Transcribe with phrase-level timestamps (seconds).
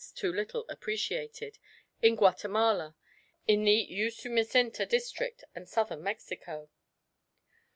[0.15, 1.59] too little appreciated)
[2.01, 2.95] in Guatemala,
[3.45, 6.71] in the Usumacinta district and Southern Mexico.